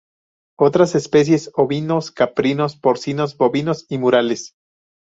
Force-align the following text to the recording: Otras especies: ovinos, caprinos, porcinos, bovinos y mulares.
Otras 0.57 0.95
especies: 0.95 1.51
ovinos, 1.53 2.09
caprinos, 2.09 2.75
porcinos, 2.75 3.37
bovinos 3.37 3.85
y 3.87 3.99
mulares. 3.99 4.55